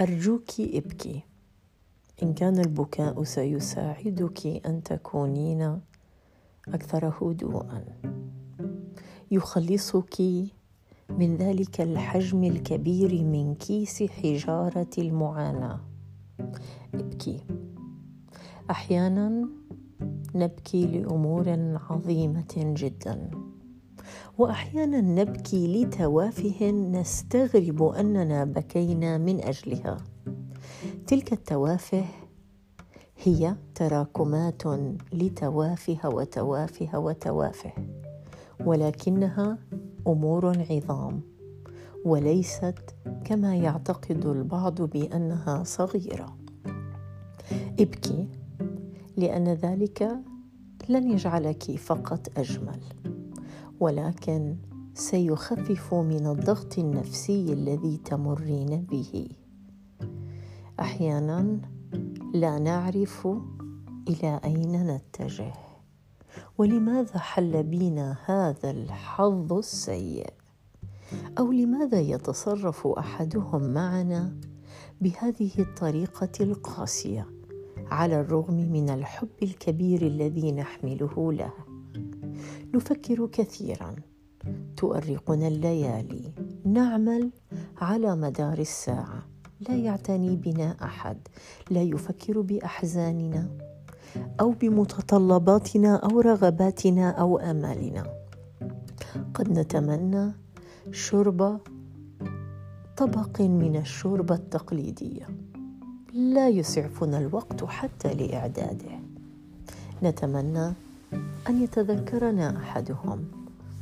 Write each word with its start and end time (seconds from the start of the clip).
ارجوك 0.00 0.60
ابكي 0.60 1.22
إن 2.22 2.34
كان 2.34 2.58
البكاء 2.58 3.22
سيساعدك 3.22 4.66
أن 4.66 4.82
تكونين 4.82 5.80
أكثر 6.68 7.08
هدوءا 7.08 7.84
يخلصك 9.30 10.20
من 11.10 11.36
ذلك 11.36 11.80
الحجم 11.80 12.44
الكبير 12.44 13.22
من 13.22 13.54
كيس 13.54 14.02
حجارة 14.02 14.90
المعاناة. 14.98 15.80
ابكي 16.94 17.40
أحيانا 18.70 19.48
نبكي 20.34 20.86
لأمور 20.86 21.76
عظيمة 21.90 22.54
جدا. 22.56 23.43
وأحيانا 24.38 25.00
نبكي 25.00 25.84
لتوافه 25.84 26.70
نستغرب 26.70 27.82
أننا 27.82 28.44
بكينا 28.44 29.18
من 29.18 29.40
أجلها. 29.40 29.96
تلك 31.06 31.32
التوافه 31.32 32.04
هي 33.22 33.56
تراكمات 33.74 34.62
لتوافه 35.12 36.08
وتوافه 36.08 36.98
وتوافه 36.98 37.72
ولكنها 38.64 39.58
أمور 40.06 40.64
عظام 40.70 41.20
وليست 42.04 42.78
كما 43.24 43.56
يعتقد 43.56 44.26
البعض 44.26 44.82
بأنها 44.82 45.64
صغيرة. 45.64 46.36
ابكي 47.80 48.28
لأن 49.16 49.48
ذلك 49.48 50.18
لن 50.88 51.10
يجعلك 51.10 51.76
فقط 51.76 52.38
أجمل. 52.38 52.80
ولكن 53.84 54.56
سيخفف 54.94 55.94
من 55.94 56.26
الضغط 56.26 56.78
النفسي 56.78 57.52
الذي 57.52 57.96
تمرين 57.96 58.86
به. 58.90 59.28
أحيانا 60.80 61.60
لا 62.34 62.58
نعرف 62.58 63.28
إلى 64.08 64.40
أين 64.44 64.86
نتجه. 64.86 65.52
ولماذا 66.58 67.18
حل 67.18 67.62
بنا 67.62 68.16
هذا 68.24 68.70
الحظ 68.70 69.52
السيء؟ 69.52 70.30
أو 71.38 71.52
لماذا 71.52 72.00
يتصرف 72.00 72.86
أحدهم 72.86 73.74
معنا 73.74 74.36
بهذه 75.00 75.50
الطريقة 75.58 76.32
القاسية 76.40 77.26
على 77.90 78.20
الرغم 78.20 78.54
من 78.54 78.90
الحب 78.90 79.42
الكبير 79.42 80.02
الذي 80.06 80.52
نحمله 80.52 81.32
له؟ 81.32 81.63
نفكر 82.74 83.26
كثيرا. 83.26 83.94
تؤرقنا 84.76 85.48
الليالي. 85.48 86.32
نعمل 86.64 87.30
على 87.80 88.16
مدار 88.16 88.58
الساعة. 88.58 89.26
لا 89.68 89.74
يعتني 89.74 90.36
بنا 90.36 90.76
أحد. 90.82 91.18
لا 91.70 91.82
يفكر 91.82 92.40
بأحزاننا 92.40 93.48
أو 94.40 94.50
بمتطلباتنا 94.50 95.96
أو 95.96 96.20
رغباتنا 96.20 97.10
أو 97.10 97.38
أمالنا. 97.38 98.04
قد 99.34 99.58
نتمنى 99.58 100.32
شرب 100.90 101.60
طبق 102.96 103.40
من 103.40 103.76
الشوربة 103.76 104.34
التقليدية. 104.34 105.28
لا 106.12 106.48
يسعفنا 106.48 107.18
الوقت 107.18 107.64
حتى 107.64 108.14
لإعداده. 108.14 109.00
نتمنى 110.02 110.72
أن 111.48 111.62
يتذكرنا 111.62 112.56
أحدهم 112.56 113.24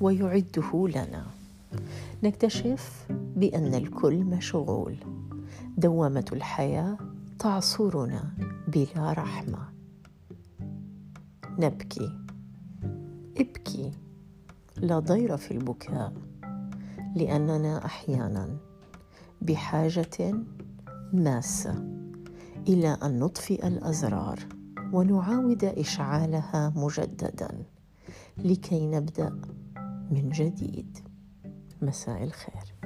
ويعده 0.00 0.88
لنا. 0.88 1.26
نكتشف 2.22 3.06
بأن 3.10 3.74
الكل 3.74 4.24
مشغول. 4.24 4.96
دوامة 5.78 6.24
الحياة 6.32 6.98
تعصرنا 7.38 8.24
بلا 8.68 9.12
رحمة. 9.12 9.68
نبكي. 11.58 12.18
ابكي. 13.38 13.92
لا 14.76 14.98
ضير 14.98 15.36
في 15.36 15.50
البكاء 15.50 16.12
لأننا 17.16 17.84
أحيانا 17.84 18.56
بحاجة 19.42 20.34
ماسة 21.12 21.74
إلى 22.68 22.98
أن 23.02 23.18
نطفئ 23.18 23.66
الأزرار. 23.66 24.38
ونعاود 24.92 25.64
إشعالها 25.64 26.72
مجددا 26.76 27.64
لكي 28.38 28.86
نبدأ 28.86 29.40
من 30.10 30.30
جديد. 30.30 30.98
مساء 31.82 32.24
الخير. 32.24 32.79